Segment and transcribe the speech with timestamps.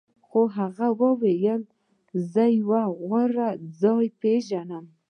[0.27, 1.61] خو هغه وویل
[2.31, 3.49] زه یو غوره
[3.81, 4.85] ځای پیژنم